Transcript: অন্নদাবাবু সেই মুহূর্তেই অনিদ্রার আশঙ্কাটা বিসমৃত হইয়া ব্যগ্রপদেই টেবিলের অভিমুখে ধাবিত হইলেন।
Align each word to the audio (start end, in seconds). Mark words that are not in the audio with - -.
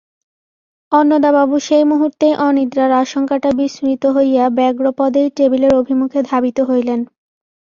অন্নদাবাবু 0.91 1.55
সেই 1.67 1.83
মুহূর্তেই 1.83 2.33
অনিদ্রার 2.47 2.91
আশঙ্কাটা 3.03 3.49
বিসমৃত 3.57 4.03
হইয়া 4.15 4.43
ব্যগ্রপদেই 4.57 5.27
টেবিলের 5.37 5.73
অভিমুখে 5.81 6.19
ধাবিত 6.29 6.57
হইলেন। 6.69 6.99